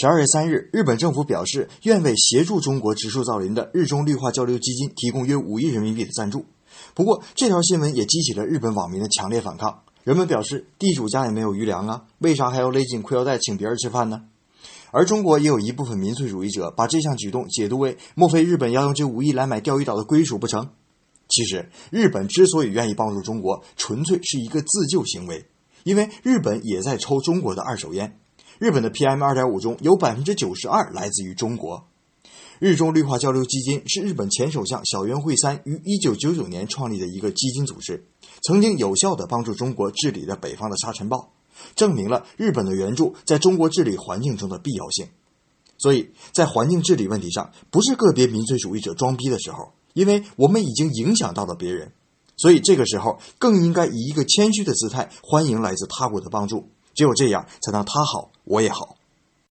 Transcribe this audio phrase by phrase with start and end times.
[0.00, 6.46] 十二月三日，日本政府表示愿为协助中国植树造林的日中绿化交流基金提供约五亿人民币的赞助。
[6.94, 9.82] 不过，这条新闻也激起了日本网民的强烈反抗。
[10.04, 14.22] 人们表示，地主家也没有余粮啊，为啥还要勒紧裤腰带请别人吃饭呢？
[14.92, 20.68] 而中国也有一部分民粹主义者把这项举动解读为：莫非日本要用这五亿来买钓鱼岛的归属不成？
[21.28, 25.44] 其实，日本之所以愿意帮助中国，纯粹是一个自救行为，
[25.82, 28.20] 因为日本也在抽中国的二手烟。
[28.58, 31.86] 日本的 PM 二点五中有百分之九十二来自于中国。
[32.58, 38.04] 日中绿化交流基金是日本前首相小渊惠三于一九九九年创立的一个基金组织，
[38.42, 41.32] 曾经有效地帮助中国治理了北方的沙尘暴。
[41.76, 45.08] 证明了日本的援助在中国治理环境中的必要性，
[45.76, 51.92] 所以在环境治理问题上，不是个别民粹主义者装逼的时候，因为我们已经影响到了别人，
[52.36, 58.97] 所以这个时候更应该以一个谦虚的姿态欢迎来自他国的帮助，只有这样才能他好我也好。